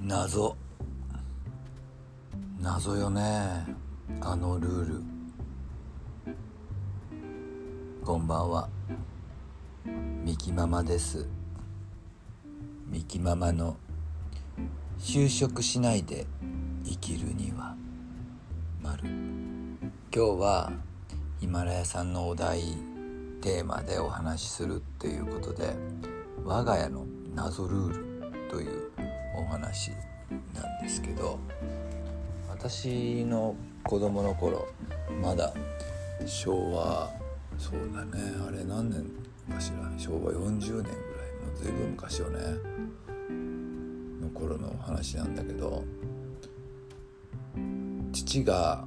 [0.00, 0.54] 謎。
[2.60, 3.64] 謎よね。
[4.20, 5.02] あのルール。
[8.04, 8.68] こんばんは。
[10.22, 11.26] ミキママです。
[12.86, 13.78] ミキママの。
[14.98, 16.26] 就職しないで
[16.84, 17.74] 生きるには。
[18.82, 19.02] 丸。
[19.04, 19.80] 今
[20.12, 20.72] 日は。
[21.40, 22.60] ヒマラヤさんのお題。
[23.40, 25.74] テーマでお話しするっていうことで。
[26.44, 28.95] 我が家の謎ルールという
[29.36, 29.92] お話
[30.54, 31.38] なんですけど
[32.48, 33.54] 私の
[33.84, 34.66] 子供の頃
[35.22, 35.52] まだ
[36.24, 37.10] 昭和
[37.58, 39.04] そうだねあれ何年
[39.52, 40.92] かしら昭和40年ぐらいも
[41.54, 42.38] う随分昔よね
[44.20, 45.84] の頃のお話なんだけど
[48.12, 48.86] 父が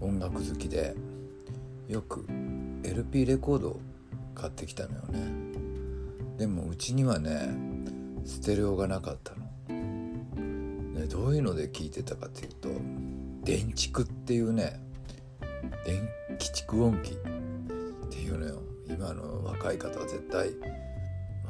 [0.00, 0.94] 音楽好きで
[1.88, 2.26] よく
[2.82, 3.80] LP レコードを
[4.34, 5.44] 買ってきたのよね。
[6.38, 7.54] でもうちにはね
[8.24, 12.68] ステレオがなかったの、でどういうので聞いてたかっていうと
[13.44, 14.80] 電蓄っていうね
[15.84, 16.08] 電
[16.38, 17.16] 気蓄音機っ
[18.10, 18.60] ていうのよ。
[18.86, 20.50] 今の若い方は絶対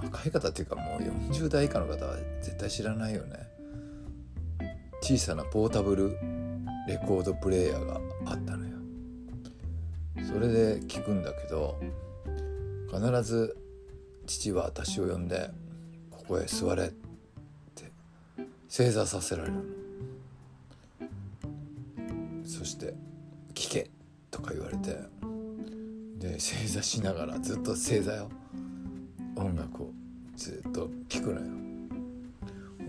[0.02, 3.48] 若い方っていうかもう40代以下の方は絶対知らないよね。
[5.02, 6.17] 小さなポータブル
[6.86, 8.78] レコードプレーヤーがあったのよ。
[10.33, 11.80] それで聞くんだけど
[12.91, 13.56] 必ず
[14.27, 15.50] 父は私を呼んで
[16.27, 16.91] 「ここへ座れ」っ
[17.75, 17.92] て
[18.69, 19.55] 正座させられる
[22.44, 22.94] そして
[23.55, 23.91] 「聞け」
[24.30, 24.98] とか言われて
[26.19, 28.30] で正座しながらずっと正座よ。
[29.36, 29.91] 音楽を
[30.36, 31.47] ずっと聴くのよ。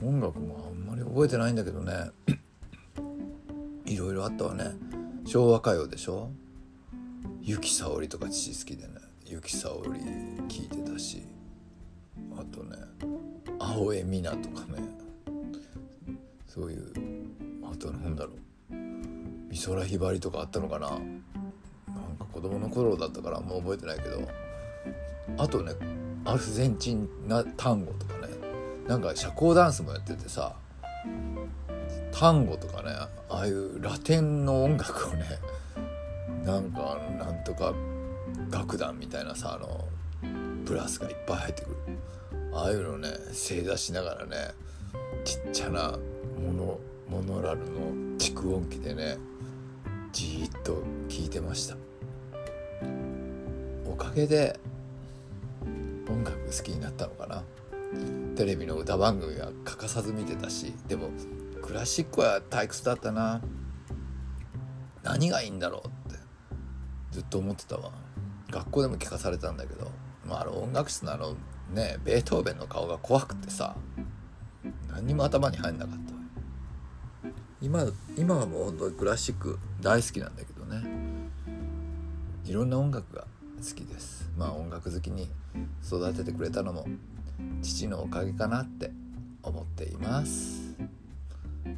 [0.02, 2.12] 音楽もあんまり覚えてないんだけどね。
[3.86, 4.66] いろいろあったわね。
[5.26, 6.30] 昭和歌謡でしょ？
[7.42, 8.94] 由紀さおりとか父好きでね。
[9.26, 10.00] 由紀さおり
[10.48, 11.24] 聞いてたし。
[12.38, 12.78] あとね
[13.60, 14.84] 青江美奈とかね。
[16.48, 16.94] そういう
[17.64, 18.36] あとなんだろう。
[19.50, 20.90] 美空ひばりとかあったのかな。
[20.90, 21.00] なん
[22.18, 24.28] か子供の頃だったからあんま覚えてないけど。
[25.38, 25.74] あとね
[26.24, 28.34] アルゼンチンな単語とかね。
[28.88, 30.56] なんか社交ダンスもやっててさ。
[32.12, 32.92] 単語とかね
[33.30, 35.26] ああいうラテンの音楽をね
[36.46, 37.74] なんかなんとか
[38.50, 39.86] 楽団みたいなさあの
[40.64, 41.76] ブラスがいっぱい入ってくる。
[42.56, 44.54] ああいうのね正座しながらね
[45.26, 46.00] ちっちゃな
[46.40, 46.80] モノ
[47.10, 49.18] モノラルの蓄音機でね
[50.14, 51.76] じーっと聞いてました。
[53.86, 54.58] おかげで
[56.08, 57.44] 音楽好きになったのかな。
[58.38, 61.10] テレビの歌番組は欠かさず見てたしでも
[61.62, 63.42] クラシックは退屈だったな。
[65.04, 66.20] 何がいいんだろうって
[67.12, 67.92] ずっと思ってたわ。
[68.50, 69.92] 学校でも聞かされたんだけど、
[70.26, 71.36] まあ、あの音楽室のあの
[71.76, 73.76] ねベートーベンの顔が怖くてさ
[74.92, 76.16] 何にも頭に入んなかった。
[77.62, 77.86] 今
[78.18, 80.84] 今はもう本当にクラシック大好きなんだけどね。
[82.46, 83.28] いろんな音楽が
[83.58, 84.30] 好きです。
[84.38, 85.30] まあ音楽好きに
[85.86, 86.86] 育ててくれたのも
[87.62, 88.92] 父のおかげかなって
[89.44, 90.76] 思っています。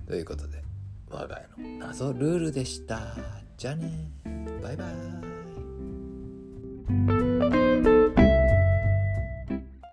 [0.07, 0.63] ということで
[1.09, 3.15] 我が家の謎ルールでした。
[3.57, 4.11] じゃあね。
[4.61, 4.85] バイバ
[7.33, 7.36] イ。